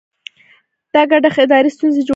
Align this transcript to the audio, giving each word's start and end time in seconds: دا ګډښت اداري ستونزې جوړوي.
دا 0.93 1.01
ګډښت 1.11 1.39
اداري 1.45 1.69
ستونزې 1.75 2.01
جوړوي. 2.03 2.09